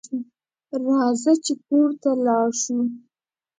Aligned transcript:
راځه 0.85 1.33
چې 1.45 1.53
کور 1.67 1.89
ته 2.01 2.09
لاړ 2.25 2.47
شو 2.61 2.77